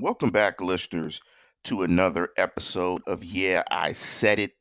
Welcome 0.00 0.30
back, 0.30 0.60
listeners, 0.60 1.20
to 1.64 1.82
another 1.82 2.28
episode 2.36 3.02
of 3.08 3.24
Yeah, 3.24 3.64
I 3.68 3.90
Said 3.94 4.38
It. 4.38 4.52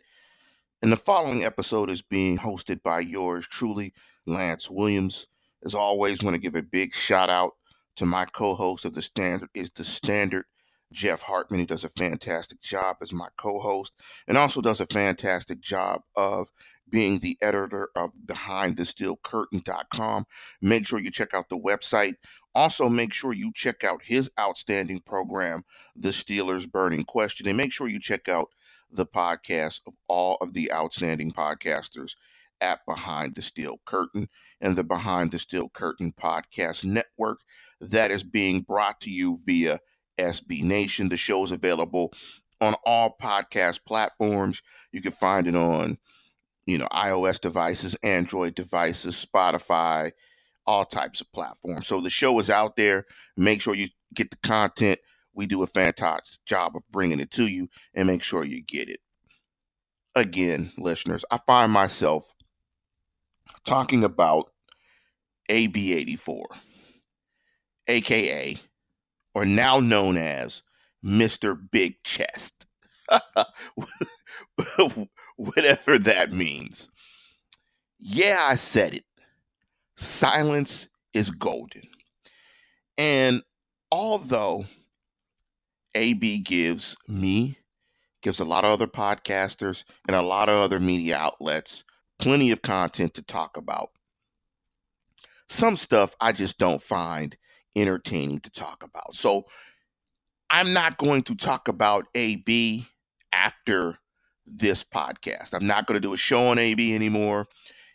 And 0.82 0.92
the 0.92 0.98
following 0.98 1.44
episode 1.44 1.92
is 1.92 2.02
being 2.02 2.40
hosted 2.40 2.82
by 2.82 3.02
yours 3.02 3.46
truly, 3.46 3.94
Lance 4.26 4.68
Williams. 4.68 5.28
As 5.64 5.76
always, 5.76 6.24
want 6.24 6.34
to 6.34 6.40
give 6.40 6.56
a 6.56 6.64
big 6.64 6.92
shout 6.92 7.30
out 7.30 7.52
to 7.98 8.06
my 8.08 8.26
co-host 8.26 8.84
of 8.86 8.96
the 8.96 9.02
standard 9.04 9.50
is 9.54 9.70
the 9.70 9.84
standard 9.84 10.46
Jeff 10.92 11.22
Hartman, 11.22 11.60
who 11.60 11.68
does 11.68 11.84
a 11.84 11.90
fantastic 11.90 12.60
job 12.60 12.96
as 13.04 13.14
my 13.14 13.28
co-host, 13.38 13.94
and 14.28 14.40
also 14.40 14.60
does 14.60 14.80
a 14.82 14.88
fantastic 14.88 15.62
job 15.62 16.02
of 16.16 16.50
being 16.90 17.20
the 17.20 17.38
editor 17.42 17.90
of 17.96 18.12
BehindTheSteelCurtain.com. 18.26 20.26
Make 20.62 20.88
sure 20.88 21.00
you 21.00 21.12
check 21.12 21.34
out 21.34 21.50
the 21.50 21.58
website. 21.58 22.16
Also, 22.56 22.90
make 22.90 23.14
sure 23.14 23.34
you 23.34 23.52
check 23.54 23.84
out 23.84 24.02
his 24.04 24.32
outstanding 24.40 25.02
program, 25.02 25.64
The 25.96 26.10
Steelers 26.10 26.70
Burning 26.70 27.04
Question, 27.04 27.48
and 27.48 27.58
make 27.58 27.72
sure 27.72 27.88
you 27.88 28.00
check 28.00 28.28
out 28.28 28.50
the 28.90 29.06
podcast 29.06 29.82
of 29.86 29.94
all 30.08 30.38
of 30.42 30.54
the 30.54 30.72
outstanding 30.72 31.32
podcasters 31.32 32.14
at 32.62 32.80
Behind 32.88 33.36
the 33.36 33.42
Steel 33.42 33.80
Curtain 33.86 34.30
and 34.62 34.76
the 34.76 34.84
Behind 34.84 35.32
the 35.32 35.40
Steel 35.40 35.70
Curtain 35.70 36.14
podcast 36.20 36.84
network 36.84 37.40
that 37.80 38.12
is 38.12 38.24
being 38.24 38.62
brought 38.62 39.00
to 39.02 39.12
you 39.12 39.40
via 39.46 39.80
SB 40.18 40.64
Nation. 40.64 41.10
The 41.10 41.18
show 41.18 41.44
is 41.44 41.52
available 41.52 42.12
on 42.60 42.76
all 42.86 43.16
podcast 43.22 43.86
platforms. 43.86 44.62
You 44.92 45.02
can 45.02 45.12
find 45.12 45.48
it 45.48 45.56
on, 45.56 45.98
you 46.68 46.78
know, 46.78 46.88
iOS 46.92 47.42
devices, 47.42 47.96
Android 48.04 48.54
devices, 48.54 49.26
Spotify, 49.26 50.12
all 50.68 50.86
types 50.86 51.22
of 51.22 51.32
platforms. 51.32 51.88
So 51.88 52.02
the 52.02 52.10
show 52.10 52.38
is 52.40 52.50
out 52.50 52.76
there. 52.76 53.06
Make 53.38 53.62
sure 53.62 53.74
you 53.74 53.88
get 54.14 54.30
the 54.30 54.38
content. 54.44 55.00
We 55.34 55.48
do 55.48 55.64
a 55.64 55.68
fantastic 55.68 56.44
job 56.46 56.76
of 56.76 56.84
bringing 56.92 57.22
it 57.22 57.32
to 57.32 57.48
you 57.48 57.70
and 57.94 58.08
make 58.08 58.22
sure 58.22 58.44
you 58.44 58.62
get 58.62 58.90
it. 58.90 59.00
Again, 60.14 60.74
listeners, 60.78 61.24
I 61.32 61.40
find 61.48 61.72
myself 61.72 62.30
talking 63.66 64.04
about 64.04 64.52
AB84, 65.50 66.44
aka, 67.88 68.58
or 69.34 69.46
now 69.46 69.80
known 69.80 70.18
as 70.18 70.64
Mr. 71.06 71.58
Big 71.72 72.04
Chest. 72.04 72.66
Whatever 75.56 75.98
that 76.00 76.32
means. 76.34 76.90
Yeah, 78.00 78.38
I 78.42 78.56
said 78.56 78.96
it. 78.96 79.06
Silence 79.96 80.88
is 81.14 81.32
golden. 81.32 81.84
And 82.98 83.44
although 83.92 84.66
AB 85.96 86.40
gives 86.40 86.96
me, 87.08 87.58
gives 88.22 88.40
a 88.40 88.46
lot 88.46 88.64
of 88.64 88.72
other 88.72 88.88
podcasters 88.88 89.84
and 90.08 90.16
a 90.16 90.22
lot 90.22 90.50
of 90.50 90.56
other 90.56 90.80
media 90.80 91.18
outlets 91.18 91.84
plenty 92.20 92.52
of 92.52 92.62
content 92.62 93.14
to 93.14 93.22
talk 93.22 93.58
about, 93.58 93.90
some 95.48 95.78
stuff 95.78 96.16
I 96.20 96.32
just 96.32 96.58
don't 96.58 96.82
find 96.82 97.38
entertaining 97.76 98.40
to 98.42 98.50
talk 98.50 98.84
about. 98.84 99.16
So 99.16 99.46
I'm 100.50 100.74
not 100.74 100.98
going 100.98 101.24
to 101.24 101.36
talk 101.36 101.68
about 101.68 102.08
AB 102.16 102.88
after 103.32 104.00
this 104.48 104.84
podcast. 104.84 105.54
I'm 105.54 105.68
not 105.68 105.86
going 105.86 105.96
to 105.96 106.08
do 106.08 106.14
a 106.14 106.18
show 106.18 106.48
on 106.48 106.58
AB 106.58 106.96
anymore, 106.96 107.48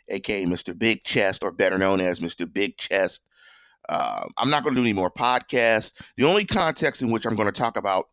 aka 0.09 0.45
Mr. 0.45 0.79
Big 0.79 1.05
Chest, 1.05 1.43
or 1.43 1.51
better 1.51 1.79
known 1.79 2.01
as 2.01 2.21
Mr. 2.21 2.51
Big 2.51 2.77
Chest. 2.77 3.23
Uh, 3.89 4.27
I'm 4.37 4.51
not 4.51 4.63
going 4.63 4.75
to 4.75 4.81
do 4.81 4.85
any 4.85 4.93
more 4.93 5.11
podcasts. 5.11 5.93
The 6.17 6.25
only 6.25 6.45
context 6.45 7.03
in 7.03 7.11
which 7.11 7.27
I'm 7.27 7.35
going 7.35 7.47
to 7.47 7.53
talk 7.53 7.77
about 7.77 8.07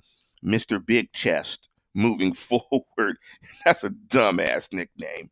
Mr. 0.43 0.83
Big 0.83 1.11
Chest 1.11 1.69
moving 1.93 2.33
forward, 2.33 3.17
that's 3.65 3.83
a 3.83 3.89
dumbass 3.89 4.73
nickname, 4.73 5.29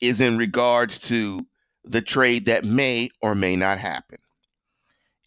is 0.00 0.20
in 0.20 0.36
regards 0.36 0.98
to 0.98 1.46
the 1.84 2.02
trade 2.02 2.46
that 2.46 2.64
may 2.64 3.10
or 3.20 3.34
may 3.34 3.56
not 3.56 3.78
happen. 3.78 4.18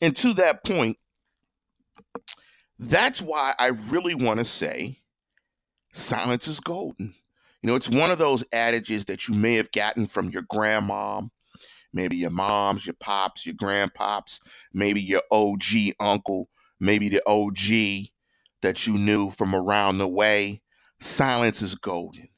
And 0.01 0.15
to 0.17 0.33
that 0.33 0.63
point, 0.63 0.97
that's 2.77 3.21
why 3.21 3.53
I 3.57 3.67
really 3.67 4.15
want 4.15 4.39
to 4.39 4.43
say 4.43 4.99
silence 5.95 6.47
is 6.47 6.59
golden. 6.59 7.13
You 7.61 7.69
know, 7.69 7.75
it's 7.75 7.89
one 7.89 8.11
of 8.11 8.19
those 8.19 8.43
adages 8.51 9.05
that 9.05 9.27
you 9.27 9.33
may 9.33 9.55
have 9.55 9.71
gotten 9.71 10.07
from 10.07 10.29
your 10.29 10.43
grandma, 10.43 11.21
maybe 11.93 12.17
your 12.17 12.29
moms, 12.29 12.85
your 12.85 12.95
pops, 12.99 13.45
your 13.45 13.55
grandpops, 13.55 14.39
maybe 14.73 15.01
your 15.01 15.23
OG 15.31 15.93
uncle, 15.99 16.49
maybe 16.79 17.09
the 17.09 17.23
OG 17.25 18.09
that 18.61 18.85
you 18.85 18.97
knew 18.97 19.31
from 19.31 19.55
around 19.55 19.97
the 19.97 20.07
way. 20.07 20.61
Silence 20.99 21.61
is 21.61 21.75
golden. 21.75 22.29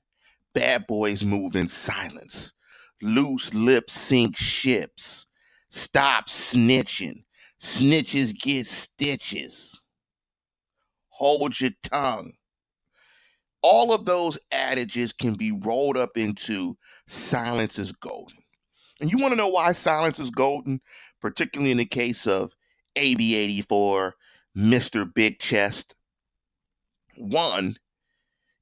Bad 0.53 0.87
boys 0.87 1.23
move 1.23 1.55
in 1.55 1.67
silence. 1.67 2.53
Loose 3.01 3.53
lips 3.53 3.93
sink 3.93 4.37
ships. 4.37 5.27
Stop 5.69 6.27
snitching. 6.27 7.25
Snitches 7.61 8.39
get 8.39 8.65
stitches. 8.67 9.81
Hold 11.09 11.59
your 11.59 11.71
tongue. 11.83 12.36
All 13.69 13.93
of 13.93 14.05
those 14.05 14.37
adages 14.49 15.11
can 15.11 15.33
be 15.33 15.51
rolled 15.51 15.97
up 15.97 16.15
into 16.15 16.77
silence 17.05 17.77
is 17.77 17.91
golden. 17.91 18.37
And 19.01 19.11
you 19.11 19.17
want 19.17 19.33
to 19.33 19.35
know 19.35 19.49
why 19.49 19.73
silence 19.73 20.21
is 20.21 20.31
golden, 20.31 20.79
particularly 21.19 21.71
in 21.71 21.77
the 21.77 21.83
case 21.83 22.25
of 22.25 22.53
AB84, 22.95 24.13
Mr. 24.57 25.13
Big 25.13 25.39
Chest? 25.39 25.95
One 27.17 27.75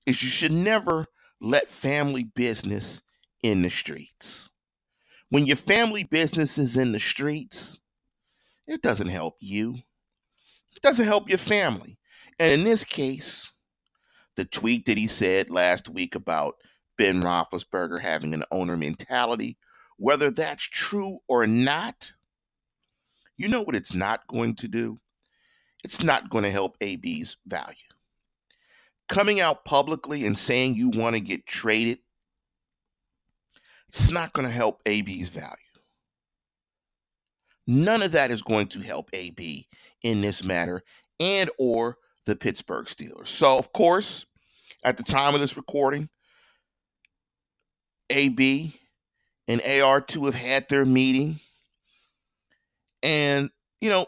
is 0.07 0.23
you 0.23 0.29
should 0.29 0.51
never 0.51 1.05
let 1.39 1.69
family 1.69 2.23
business 2.23 3.03
in 3.43 3.61
the 3.61 3.69
streets. 3.69 4.49
When 5.29 5.45
your 5.45 5.55
family 5.55 6.03
business 6.03 6.57
is 6.57 6.75
in 6.75 6.93
the 6.93 6.99
streets, 6.99 7.79
it 8.65 8.81
doesn't 8.81 9.09
help 9.09 9.35
you. 9.39 9.75
It 10.75 10.81
doesn't 10.81 11.05
help 11.05 11.29
your 11.29 11.37
family. 11.37 11.99
And 12.39 12.51
in 12.51 12.63
this 12.63 12.83
case, 12.83 13.51
the 14.35 14.45
tweet 14.45 14.85
that 14.85 14.97
he 14.97 15.07
said 15.07 15.49
last 15.49 15.89
week 15.89 16.15
about 16.15 16.55
Ben 16.97 17.21
Roethlisberger 17.21 18.01
having 18.01 18.33
an 18.33 18.43
owner 18.51 18.77
mentality, 18.77 19.57
whether 19.97 20.31
that's 20.31 20.63
true 20.63 21.19
or 21.27 21.47
not, 21.47 22.13
you 23.37 23.47
know 23.47 23.61
what 23.61 23.75
it's 23.75 23.93
not 23.93 24.27
going 24.27 24.55
to 24.55 24.67
do? 24.67 24.99
It's 25.83 26.01
not 26.01 26.29
going 26.29 26.43
to 26.43 26.51
help 26.51 26.77
AB's 26.81 27.37
value. 27.45 27.75
Coming 29.07 29.39
out 29.39 29.65
publicly 29.65 30.25
and 30.25 30.37
saying 30.37 30.75
you 30.75 30.89
want 30.89 31.15
to 31.15 31.19
get 31.19 31.45
traded, 31.45 31.99
it's 33.87 34.09
not 34.09 34.33
going 34.33 34.47
to 34.47 34.53
help 34.53 34.81
AB's 34.85 35.29
value. 35.29 35.55
None 37.67 38.01
of 38.01 38.11
that 38.13 38.31
is 38.31 38.41
going 38.41 38.67
to 38.69 38.79
help 38.79 39.09
AB 39.13 39.67
in 40.01 40.21
this 40.21 40.43
matter 40.43 40.83
and 41.19 41.49
or 41.57 41.97
the 42.25 42.35
Pittsburgh 42.35 42.85
Steelers. 42.85 43.27
So, 43.27 43.57
of 43.57 43.71
course, 43.73 44.25
at 44.83 44.97
the 44.97 45.03
time 45.03 45.35
of 45.35 45.41
this 45.41 45.57
recording, 45.57 46.09
AB 48.09 48.79
and 49.47 49.61
AR2 49.61 50.25
have 50.25 50.35
had 50.35 50.69
their 50.69 50.85
meeting. 50.85 51.39
And 53.03 53.49
you 53.81 53.89
know, 53.89 54.07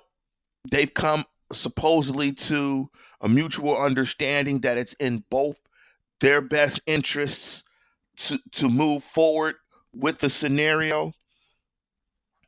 they've 0.70 0.94
come 0.94 1.26
supposedly 1.52 2.32
to 2.34 2.90
a 3.22 3.30
mutual 3.30 3.78
understanding 3.78 4.62
that 4.62 4.78
it's 4.78 4.94
in 4.94 5.24
both 5.30 5.60
their 6.20 6.42
best 6.42 6.82
interests 6.86 7.64
to, 8.18 8.40
to 8.52 8.70
move 8.70 9.04
forward 9.04 9.56
with 9.94 10.20
the 10.20 10.30
scenario 10.30 11.14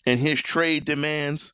and 0.05 0.19
his 0.19 0.41
trade 0.41 0.85
demands. 0.85 1.53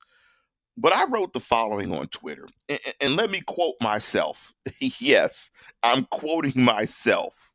But 0.77 0.93
I 0.93 1.05
wrote 1.05 1.33
the 1.33 1.39
following 1.39 1.93
on 1.93 2.07
Twitter, 2.07 2.47
and, 2.67 2.79
and 2.99 3.15
let 3.15 3.31
me 3.31 3.41
quote 3.41 3.75
myself. 3.81 4.53
yes, 4.99 5.51
I'm 5.83 6.05
quoting 6.11 6.63
myself. 6.63 7.51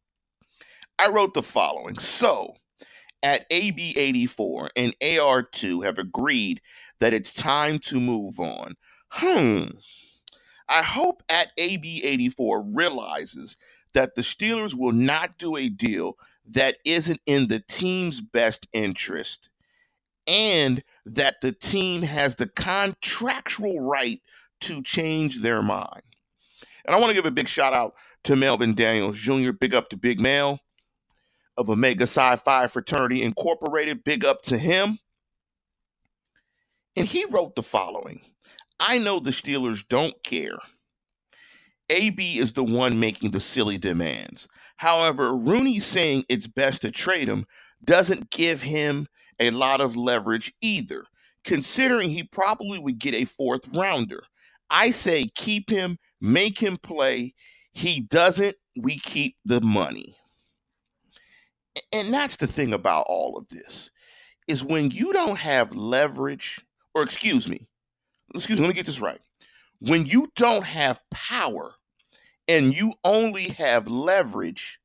I 0.98 1.08
wrote 1.08 1.34
the 1.34 1.42
following. 1.42 1.98
So, 1.98 2.56
at 3.22 3.48
AB84 3.50 4.70
and 4.76 4.98
AR2 5.00 5.84
have 5.84 5.98
agreed 5.98 6.60
that 7.00 7.12
it's 7.12 7.32
time 7.32 7.78
to 7.80 8.00
move 8.00 8.38
on. 8.40 8.74
Hmm. 9.08 9.64
I 10.68 10.82
hope 10.82 11.22
at 11.28 11.54
AB84 11.58 12.70
realizes 12.74 13.56
that 13.92 14.14
the 14.14 14.22
Steelers 14.22 14.74
will 14.74 14.92
not 14.92 15.36
do 15.36 15.56
a 15.56 15.68
deal 15.68 16.16
that 16.46 16.76
isn't 16.84 17.20
in 17.26 17.48
the 17.48 17.60
team's 17.68 18.20
best 18.20 18.68
interest 18.72 19.50
and 20.26 20.82
that 21.06 21.40
the 21.40 21.52
team 21.52 22.02
has 22.02 22.36
the 22.36 22.46
contractual 22.48 23.80
right 23.80 24.20
to 24.62 24.82
change 24.82 25.40
their 25.40 25.62
mind. 25.62 26.02
And 26.84 26.94
I 26.94 26.98
want 26.98 27.10
to 27.10 27.14
give 27.14 27.26
a 27.26 27.30
big 27.30 27.48
shout 27.48 27.72
out 27.72 27.94
to 28.24 28.36
Melvin 28.36 28.74
Daniels 28.74 29.18
Jr., 29.18 29.52
big 29.52 29.74
up 29.74 29.88
to 29.90 29.96
Big 29.96 30.20
Mel 30.20 30.60
of 31.56 31.68
Omega 31.68 32.06
Psi 32.06 32.36
Phi 32.36 32.66
Fraternity 32.66 33.22
Incorporated, 33.22 34.04
big 34.04 34.24
up 34.24 34.42
to 34.42 34.58
him. 34.58 34.98
And 36.96 37.06
he 37.06 37.24
wrote 37.26 37.54
the 37.54 37.62
following 37.62 38.22
I 38.78 38.98
know 38.98 39.20
the 39.20 39.30
Steelers 39.30 39.86
don't 39.86 40.22
care. 40.24 40.58
AB 41.90 42.38
is 42.38 42.52
the 42.52 42.64
one 42.64 43.00
making 43.00 43.32
the 43.32 43.40
silly 43.40 43.76
demands. 43.76 44.48
However, 44.76 45.34
Rooney 45.36 45.80
saying 45.80 46.24
it's 46.28 46.46
best 46.46 46.82
to 46.82 46.90
trade 46.90 47.28
him 47.28 47.46
doesn't 47.84 48.30
give 48.30 48.62
him 48.62 49.08
a 49.40 49.50
lot 49.50 49.80
of 49.80 49.96
leverage 49.96 50.52
either, 50.60 51.04
considering 51.44 52.10
he 52.10 52.22
probably 52.22 52.78
would 52.78 52.98
get 52.98 53.14
a 53.14 53.24
fourth 53.24 53.66
rounder. 53.74 54.22
I 54.68 54.90
say 54.90 55.30
keep 55.34 55.68
him, 55.68 55.98
make 56.20 56.58
him 56.58 56.76
play. 56.76 57.34
He 57.72 58.00
doesn't, 58.00 58.56
we 58.76 58.98
keep 58.98 59.36
the 59.44 59.60
money. 59.60 60.16
And 61.92 62.12
that's 62.12 62.36
the 62.36 62.46
thing 62.46 62.74
about 62.74 63.06
all 63.08 63.36
of 63.36 63.48
this 63.48 63.90
is 64.46 64.64
when 64.64 64.90
you 64.90 65.12
don't 65.12 65.38
have 65.38 65.76
leverage, 65.76 66.60
or 66.94 67.02
excuse 67.02 67.48
me, 67.48 67.68
excuse 68.34 68.58
me, 68.58 68.66
let 68.66 68.68
me 68.68 68.74
get 68.74 68.86
this 68.86 69.00
right. 69.00 69.20
When 69.78 70.06
you 70.06 70.30
don't 70.36 70.64
have 70.64 71.00
power 71.10 71.74
and 72.48 72.74
you 72.74 72.92
only 73.04 73.48
have 73.50 73.88
leverage, 73.88 74.80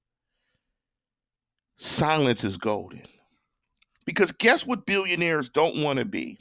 silence 1.78 2.44
is 2.44 2.58
golden. 2.58 3.02
Because 4.06 4.32
guess 4.32 4.66
what 4.66 4.86
billionaires 4.86 5.50
don't 5.50 5.78
want 5.78 6.00
to 6.00 6.06
be? 6.06 6.38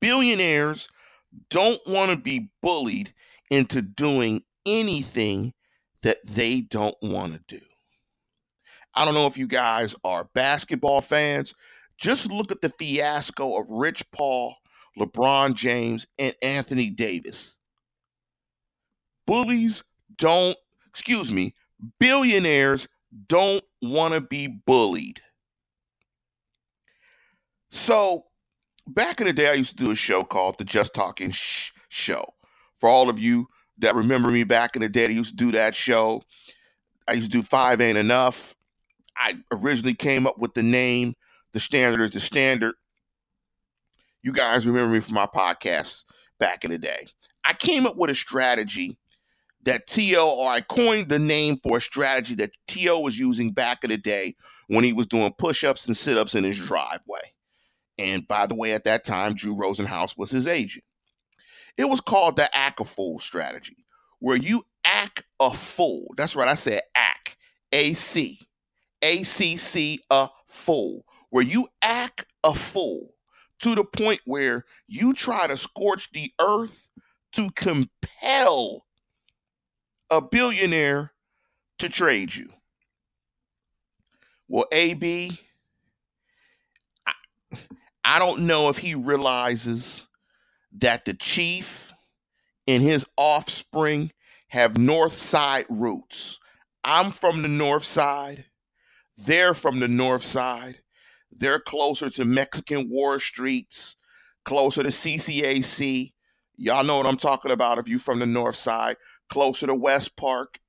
Billionaires 0.00 0.88
don't 1.50 1.80
want 1.86 2.10
to 2.10 2.16
be 2.16 2.50
bullied 2.62 3.12
into 3.50 3.82
doing 3.82 4.42
anything 4.66 5.54
that 6.02 6.18
they 6.24 6.60
don't 6.60 6.96
want 7.02 7.34
to 7.34 7.58
do. 7.58 7.64
I 8.94 9.04
don't 9.04 9.14
know 9.14 9.26
if 9.26 9.38
you 9.38 9.46
guys 9.46 9.94
are 10.04 10.28
basketball 10.34 11.00
fans. 11.00 11.54
Just 11.98 12.30
look 12.30 12.52
at 12.52 12.60
the 12.60 12.68
fiasco 12.68 13.58
of 13.58 13.70
Rich 13.70 14.04
Paul, 14.12 14.56
LeBron 14.98 15.54
James, 15.54 16.06
and 16.18 16.34
Anthony 16.42 16.90
Davis. 16.90 17.56
Bullies 19.26 19.84
don't, 20.16 20.56
excuse 20.86 21.30
me, 21.30 21.54
billionaires 21.98 22.88
don't 23.26 23.64
want 23.82 24.14
to 24.14 24.20
be 24.20 24.46
bullied. 24.46 25.20
So, 27.70 28.24
back 28.86 29.20
in 29.20 29.26
the 29.26 29.32
day, 29.32 29.50
I 29.50 29.54
used 29.54 29.76
to 29.76 29.84
do 29.84 29.90
a 29.90 29.96
show 29.96 30.24
called 30.24 30.58
the 30.58 30.64
Just 30.64 30.94
Talking 30.94 31.32
Show. 31.32 32.24
For 32.78 32.88
all 32.88 33.08
of 33.10 33.18
you 33.18 33.48
that 33.78 33.94
remember 33.94 34.30
me 34.30 34.44
back 34.44 34.74
in 34.74 34.82
the 34.82 34.88
day, 34.88 35.06
I 35.06 35.10
used 35.10 35.30
to 35.30 35.36
do 35.36 35.52
that 35.52 35.74
show. 35.74 36.22
I 37.06 37.12
used 37.12 37.30
to 37.30 37.38
do 37.38 37.42
Five 37.42 37.80
Ain't 37.80 37.98
Enough. 37.98 38.54
I 39.16 39.34
originally 39.52 39.94
came 39.94 40.26
up 40.26 40.38
with 40.38 40.54
the 40.54 40.62
name. 40.62 41.14
The 41.52 41.60
standard 41.60 42.02
is 42.02 42.12
the 42.12 42.20
standard. 42.20 42.74
You 44.22 44.32
guys 44.32 44.66
remember 44.66 44.92
me 44.92 45.00
from 45.00 45.14
my 45.14 45.26
podcast 45.26 46.04
back 46.38 46.64
in 46.64 46.70
the 46.70 46.78
day. 46.78 47.06
I 47.44 47.54
came 47.54 47.86
up 47.86 47.96
with 47.96 48.10
a 48.10 48.14
strategy 48.14 48.96
that 49.64 49.86
T.O., 49.86 50.28
or 50.28 50.50
I 50.50 50.60
coined 50.60 51.08
the 51.08 51.18
name 51.18 51.58
for 51.62 51.78
a 51.78 51.80
strategy 51.80 52.34
that 52.36 52.52
T.O. 52.68 53.00
was 53.00 53.18
using 53.18 53.52
back 53.52 53.84
in 53.84 53.90
the 53.90 53.96
day 53.96 54.36
when 54.68 54.84
he 54.84 54.92
was 54.92 55.06
doing 55.06 55.32
push 55.38 55.64
ups 55.64 55.86
and 55.86 55.96
sit 55.96 56.18
ups 56.18 56.34
in 56.34 56.44
his 56.44 56.58
driveway. 56.58 57.32
And 57.98 58.26
by 58.28 58.46
the 58.46 58.54
way, 58.54 58.72
at 58.74 58.84
that 58.84 59.04
time, 59.04 59.34
Drew 59.34 59.54
Rosenhaus 59.54 60.16
was 60.16 60.30
his 60.30 60.46
agent. 60.46 60.84
It 61.76 61.84
was 61.84 62.00
called 62.00 62.36
the 62.36 62.54
act 62.56 62.80
a 62.80 62.84
fool 62.84 63.18
strategy, 63.18 63.84
where 64.20 64.36
you 64.36 64.64
act 64.84 65.24
a 65.40 65.52
fool. 65.52 66.12
That's 66.16 66.36
right, 66.36 66.48
I 66.48 66.54
said 66.54 66.82
act, 66.94 67.36
A 67.72 67.94
C, 67.94 68.40
A 69.02 69.22
C 69.22 69.56
C, 69.56 70.00
a 70.10 70.28
fool, 70.46 71.04
where 71.30 71.44
you 71.44 71.68
act 71.82 72.26
a 72.44 72.54
fool 72.54 73.14
to 73.60 73.74
the 73.74 73.84
point 73.84 74.20
where 74.24 74.64
you 74.86 75.12
try 75.12 75.46
to 75.46 75.56
scorch 75.56 76.10
the 76.12 76.32
earth 76.40 76.88
to 77.32 77.50
compel 77.50 78.86
a 80.10 80.20
billionaire 80.20 81.12
to 81.78 81.88
trade 81.88 82.34
you. 82.34 82.48
Well, 84.48 84.66
AB, 84.72 85.38
I 88.08 88.18
don't 88.18 88.46
know 88.46 88.70
if 88.70 88.78
he 88.78 88.94
realizes 88.94 90.06
that 90.78 91.04
the 91.04 91.12
chief 91.12 91.92
and 92.66 92.82
his 92.82 93.04
offspring 93.18 94.12
have 94.48 94.78
north 94.78 95.18
side 95.18 95.66
roots. 95.68 96.40
I'm 96.82 97.12
from 97.12 97.42
the 97.42 97.48
north 97.48 97.84
side. 97.84 98.46
They're 99.18 99.52
from 99.52 99.80
the 99.80 99.88
north 99.88 100.22
side. 100.22 100.78
They're 101.30 101.60
closer 101.60 102.08
to 102.08 102.24
Mexican 102.24 102.88
war 102.88 103.20
streets, 103.20 103.96
closer 104.46 104.82
to 104.82 104.88
CCAC. 104.88 106.14
Y'all 106.56 106.84
know 106.84 106.96
what 106.96 107.06
I'm 107.06 107.18
talking 107.18 107.50
about 107.50 107.76
if 107.76 107.88
you're 107.88 107.98
from 107.98 108.20
the 108.20 108.26
north 108.26 108.56
side 108.56 108.96
closer 109.28 109.66
to 109.66 109.74
West 109.74 110.16
Park. 110.16 110.60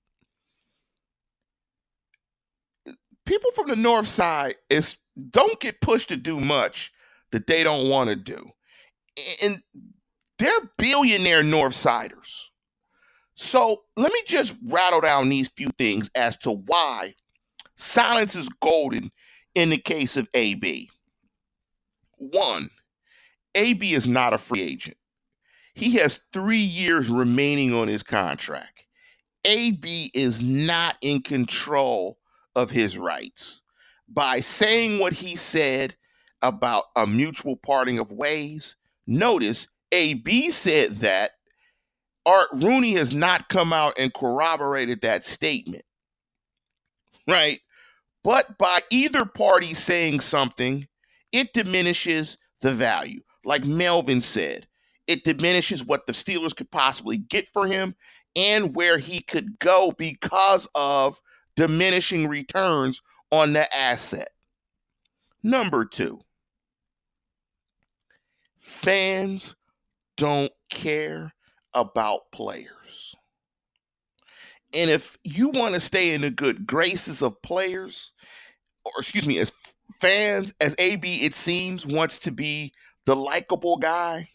People 3.25 3.51
from 3.51 3.69
the 3.69 3.77
north 3.77 4.09
side 4.09 4.55
is 4.69 4.97
don't 5.29 5.61
get 5.61 5.79
pushed 5.79 6.09
to 6.09 6.17
do 6.17 6.41
much 6.41 6.91
that 7.31 7.47
they 7.47 7.63
don't 7.63 7.89
want 7.89 8.09
to 8.09 8.15
do. 8.15 8.51
And 9.43 9.61
they're 10.37 10.71
billionaire 10.77 11.43
north 11.43 11.75
siders. 11.75 12.49
So 13.35 13.83
let 13.95 14.11
me 14.11 14.21
just 14.25 14.55
rattle 14.65 15.01
down 15.01 15.29
these 15.29 15.49
few 15.49 15.69
things 15.77 16.09
as 16.15 16.37
to 16.37 16.51
why 16.51 17.15
silence 17.77 18.35
is 18.35 18.49
golden 18.61 19.11
in 19.55 19.69
the 19.69 19.77
case 19.77 20.17
of 20.17 20.27
AB. 20.33 20.89
One, 22.17 22.69
AB 23.55 23.93
is 23.93 24.07
not 24.07 24.33
a 24.33 24.37
free 24.37 24.61
agent. 24.61 24.97
He 25.73 25.95
has 25.95 26.21
three 26.33 26.57
years 26.57 27.09
remaining 27.09 27.73
on 27.73 27.87
his 27.87 28.03
contract. 28.03 28.85
AB 29.45 30.11
is 30.13 30.41
not 30.41 30.97
in 31.01 31.21
control 31.21 32.17
of 32.55 32.71
his 32.71 32.97
rights. 32.97 33.61
By 34.07 34.41
saying 34.41 34.99
what 34.99 35.13
he 35.13 35.35
said 35.35 35.95
about 36.41 36.85
a 36.95 37.05
mutual 37.05 37.55
parting 37.55 37.99
of 37.99 38.11
ways, 38.11 38.75
notice 39.07 39.67
AB 39.91 40.51
said 40.51 40.95
that 40.97 41.31
Art 42.25 42.49
Rooney 42.53 42.93
has 42.93 43.13
not 43.13 43.49
come 43.49 43.73
out 43.73 43.93
and 43.97 44.13
corroborated 44.13 45.01
that 45.01 45.25
statement. 45.25 45.83
Right? 47.27 47.59
But 48.23 48.57
by 48.57 48.79
either 48.89 49.25
party 49.25 49.73
saying 49.73 50.19
something, 50.19 50.87
it 51.31 51.53
diminishes 51.53 52.37
the 52.61 52.71
value. 52.71 53.21
Like 53.45 53.63
Melvin 53.63 54.21
said, 54.21 54.67
it 55.07 55.23
diminishes 55.23 55.83
what 55.83 56.05
the 56.05 56.13
Steelers 56.13 56.55
could 56.55 56.69
possibly 56.69 57.17
get 57.17 57.47
for 57.47 57.65
him 57.65 57.95
and 58.35 58.75
where 58.75 58.97
he 58.97 59.21
could 59.21 59.57
go 59.59 59.91
because 59.97 60.67
of 60.75 61.19
diminishing 61.55 62.27
returns 62.27 63.01
on 63.31 63.53
the 63.53 63.75
asset. 63.75 64.29
Number 65.41 65.85
two, 65.85 66.21
fans 68.69 69.55
don't 70.15 70.51
care 70.69 71.33
about 71.73 72.31
players. 72.31 73.15
And 74.73 74.89
if 74.89 75.17
you 75.23 75.49
want 75.49 75.73
to 75.73 75.79
stay 75.79 76.13
in 76.13 76.21
the 76.21 76.29
good 76.29 76.67
graces 76.67 77.21
of 77.23 77.41
players, 77.41 78.13
or 78.85 78.91
excuse 78.99 79.25
me, 79.25 79.39
as 79.39 79.51
fans, 79.95 80.53
as 80.61 80.75
AB, 80.77 81.25
it 81.25 81.33
seems, 81.33 81.85
wants 81.85 82.19
to 82.19 82.31
be 82.31 82.71
the 83.05 83.15
likable 83.15 83.77
guy, 83.77 84.29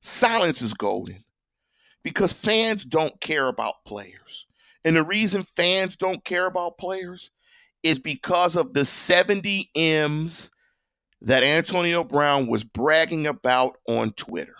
Silence 0.00 0.62
is 0.62 0.72
golden 0.72 1.24
because 2.04 2.32
fans 2.32 2.84
don't 2.84 3.20
care 3.20 3.48
about 3.48 3.84
players. 3.84 4.46
And 4.84 4.94
the 4.94 5.02
reason 5.02 5.42
fans 5.42 5.96
don't 5.96 6.24
care 6.24 6.46
about 6.46 6.78
players 6.78 7.32
is 7.82 7.98
because 7.98 8.54
of 8.54 8.72
the 8.72 8.84
70 8.84 9.70
M's 9.74 10.50
that 11.26 11.42
Antonio 11.42 12.04
Brown 12.04 12.46
was 12.46 12.62
bragging 12.62 13.26
about 13.26 13.78
on 13.88 14.12
Twitter. 14.12 14.54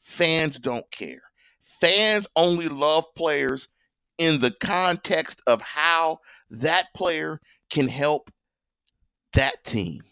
Fans 0.00 0.56
don't 0.56 0.88
care. 0.92 1.22
Fans 1.60 2.28
only 2.36 2.68
love 2.68 3.04
players 3.16 3.68
in 4.16 4.40
the 4.40 4.52
context 4.52 5.42
of 5.48 5.60
how 5.60 6.20
that 6.48 6.94
player 6.94 7.40
can 7.70 7.88
help 7.88 8.30
that 9.32 9.64
team. 9.64 10.02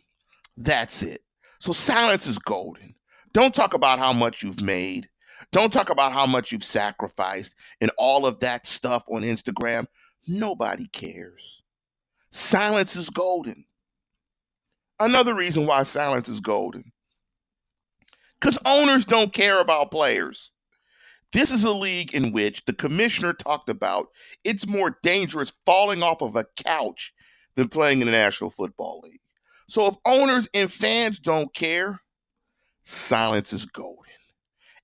That's 0.56 1.04
it. 1.04 1.22
So 1.60 1.70
silence 1.70 2.26
is 2.26 2.38
golden. 2.38 2.96
Don't 3.32 3.54
talk 3.54 3.72
about 3.72 4.00
how 4.00 4.12
much 4.12 4.42
you've 4.42 4.60
made. 4.60 5.08
Don't 5.52 5.72
talk 5.72 5.90
about 5.90 6.12
how 6.12 6.26
much 6.26 6.50
you've 6.50 6.64
sacrificed 6.64 7.54
and 7.80 7.92
all 7.98 8.26
of 8.26 8.40
that 8.40 8.66
stuff 8.66 9.04
on 9.08 9.22
Instagram. 9.22 9.86
Nobody 10.26 10.88
cares. 10.88 11.62
Silence 12.32 12.96
is 12.96 13.10
golden. 13.10 13.64
Another 15.00 15.34
reason 15.34 15.66
why 15.66 15.82
silence 15.84 16.28
is 16.28 16.40
golden 16.40 16.92
because 18.40 18.58
owners 18.64 19.04
don't 19.04 19.32
care 19.32 19.60
about 19.60 19.90
players. 19.90 20.50
This 21.32 21.50
is 21.50 21.64
a 21.64 21.72
league 21.72 22.14
in 22.14 22.32
which 22.32 22.64
the 22.64 22.72
commissioner 22.72 23.32
talked 23.32 23.68
about 23.68 24.08
it's 24.44 24.66
more 24.66 24.98
dangerous 25.02 25.52
falling 25.66 26.02
off 26.02 26.22
of 26.22 26.36
a 26.36 26.46
couch 26.56 27.12
than 27.54 27.68
playing 27.68 28.00
in 28.00 28.06
the 28.06 28.12
National 28.12 28.50
Football 28.50 29.02
League. 29.04 29.20
So 29.68 29.86
if 29.86 29.96
owners 30.06 30.48
and 30.54 30.72
fans 30.72 31.18
don't 31.18 31.52
care, 31.52 32.00
silence 32.82 33.52
is 33.52 33.66
golden, 33.66 34.04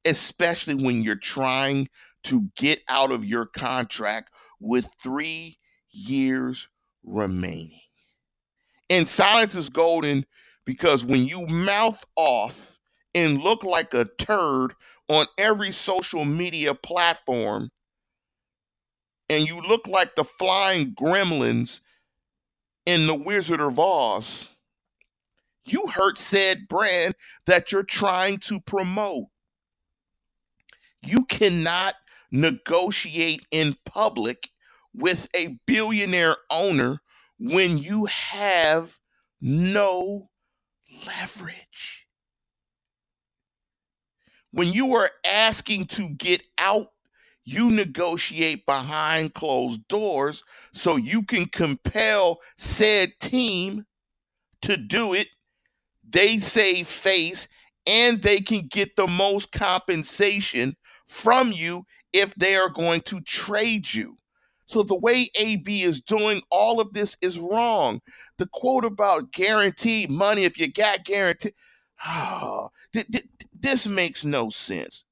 especially 0.05 0.75
when 0.75 1.03
you're 1.03 1.15
trying 1.15 1.89
to 2.25 2.51
get 2.57 2.83
out 2.89 3.11
of 3.11 3.25
your 3.25 3.47
contract 3.47 4.31
with 4.61 4.89
three 5.03 5.59
years 5.91 6.69
remaining. 7.03 7.81
And 8.91 9.09
silence 9.09 9.55
is 9.55 9.69
golden 9.69 10.27
because 10.65 11.05
when 11.05 11.27
you 11.27 11.47
mouth 11.47 12.05
off 12.17 12.79
and 13.15 13.43
look 13.43 13.65
like 13.65 13.95
a 13.95 14.05
turd 14.05 14.75
on 15.09 15.27
every 15.39 15.71
social 15.71 16.25
media 16.25 16.75
platform, 16.75 17.71
and 19.29 19.47
you 19.47 19.61
look 19.63 19.87
like 19.87 20.15
the 20.15 20.25
flying 20.25 20.95
gremlins 20.95 21.81
in 22.87 23.07
The 23.07 23.15
Wizard 23.15 23.61
of 23.61 23.79
Oz, 23.79 24.51
you 25.65 25.87
hurt 25.87 26.19
said 26.19 26.69
brand 26.69 27.15
that 27.47 27.73
you're 27.73 27.83
trying 27.83 28.39
to 28.41 28.61
promote. 28.61 29.27
You 31.03 31.25
cannot 31.25 31.95
negotiate 32.31 33.47
in 33.51 33.77
public 33.87 34.51
with 34.95 35.29
a 35.35 35.59
billionaire 35.67 36.37
owner 36.51 37.01
when 37.45 37.77
you 37.77 38.07
have 38.07 38.99
no 39.39 40.31
leverage. 41.07 42.07
When 44.51 44.73
you 44.73 44.95
are 44.95 45.11
asking 45.27 45.89
to 45.89 46.09
get 46.09 46.43
out, 46.57 46.93
you 47.45 47.71
negotiate 47.71 48.65
behind 48.65 49.35
closed 49.35 49.87
doors 49.89 50.43
so 50.73 50.97
you 50.97 51.23
can 51.23 51.45
compel 51.45 52.41
said 52.57 53.13
team 53.21 53.85
to 54.63 54.79
do 54.79 55.13
it. 55.13 55.29
They 56.09 56.41
save 56.41 56.89
face 56.89 57.47
and 57.87 58.23
they 58.23 58.41
can 58.41 58.69
get 58.69 58.97
the 58.97 59.07
most 59.07 59.53
compensation 59.53 60.77
from 61.07 61.53
you 61.53 61.85
if 62.15 62.35
they 62.37 62.57
are 62.57 62.71
going 62.71 63.03
to 63.03 63.21
trade 63.21 63.93
you. 63.93 64.17
So 64.67 64.83
the 64.83 64.95
way 64.95 65.31
AB 65.39 65.83
is 65.83 66.01
doing 66.01 66.43
all 66.51 66.81
of 66.81 66.93
this 66.93 67.17
is 67.21 67.39
wrong. 67.39 68.01
The 68.39 68.49
quote 68.53 68.85
about 68.85 69.33
guaranteed 69.33 70.11
money, 70.11 70.45
if 70.45 70.59
you 70.59 70.73
got 70.73 71.05
guaranteed, 71.05 71.55
oh, 72.07 72.71
th- 72.93 73.07
th- 73.07 73.25
this 73.59 73.87
makes 73.87 74.25
no 74.25 74.51
sense. 74.51 75.05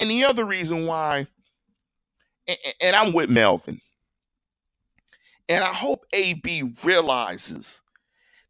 And 0.00 0.10
the 0.10 0.24
other 0.24 0.44
reason 0.44 0.86
why, 0.86 1.26
and, 2.46 2.58
and 2.80 2.96
I'm 2.96 3.12
with 3.12 3.30
Melvin, 3.30 3.80
and 5.48 5.62
I 5.62 5.72
hope 5.72 6.04
AB 6.12 6.74
realizes 6.82 7.82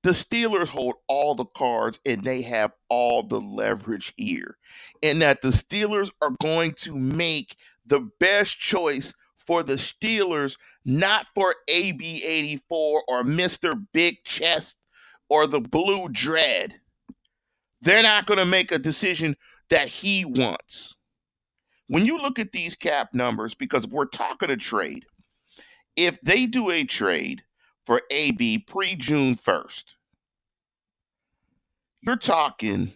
the 0.02 0.11
Steelers 0.11 0.69
hold 0.69 0.95
all 1.09 1.35
the 1.35 1.45
cards 1.45 1.99
and 2.07 2.23
they 2.23 2.43
have 2.43 2.73
all 2.88 3.23
the 3.23 3.40
leverage 3.40 4.14
here, 4.16 4.57
and 5.02 5.21
that 5.23 5.43
the 5.43 5.49
Steelers 5.49 6.11
are 6.23 6.35
going 6.40 6.73
to 6.75 6.97
make 6.97 7.57
the 7.85 8.09
best 8.21 8.59
choice 8.59 9.14
for 9.47 9.62
the 9.62 9.75
Steelers, 9.75 10.57
not 10.85 11.26
for 11.35 11.55
AB84 11.71 12.61
or 12.71 13.23
Mr. 13.23 13.87
Big 13.93 14.25
Chest 14.25 14.76
or 15.29 15.47
the 15.47 15.61
Blue 15.61 16.09
Dread. 16.09 16.81
They're 17.81 18.03
not 18.03 18.26
going 18.26 18.38
to 18.38 18.47
make 18.47 18.73
a 18.73 18.79
decision 18.79 19.37
that 19.71 19.88
he 19.88 20.25
wants. 20.25 20.95
When 21.88 22.07
you 22.07 22.19
look 22.19 22.38
at 22.38 22.53
these 22.53 22.75
cap 22.75 23.15
numbers, 23.15 23.55
because 23.55 23.85
if 23.85 23.93
we're 23.93 24.07
talking 24.07 24.50
a 24.50 24.57
trade, 24.57 25.05
if 25.95 26.21
they 26.21 26.47
do 26.47 26.71
a 26.71 26.85
trade 26.85 27.43
for 27.85 28.00
AB 28.11 28.65
pre 28.67 28.97
June 28.97 29.37
1st, 29.37 29.95
you're 32.03 32.17
talking 32.17 32.93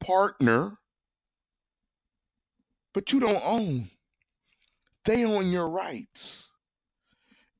partner, 0.00 0.78
but 2.92 3.12
you 3.12 3.20
don't 3.20 3.42
own 3.44 3.90
they 5.04 5.24
own 5.24 5.50
your 5.50 5.68
rights. 5.68 6.48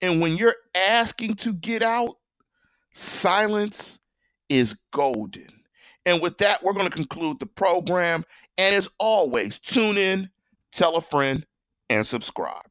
And 0.00 0.20
when 0.20 0.36
you're 0.36 0.56
asking 0.74 1.36
to 1.36 1.52
get 1.52 1.82
out, 1.82 2.16
silence 2.92 3.98
is 4.48 4.76
golden. 4.92 5.48
And 6.06 6.20
with 6.20 6.38
that, 6.38 6.62
we're 6.62 6.74
going 6.74 6.90
to 6.90 6.94
conclude 6.94 7.38
the 7.40 7.46
program. 7.46 8.24
And 8.58 8.74
as 8.74 8.88
always, 8.98 9.58
tune 9.58 9.96
in, 9.96 10.30
tell 10.72 10.96
a 10.96 11.00
friend, 11.00 11.46
and 11.88 12.06
subscribe. 12.06 12.66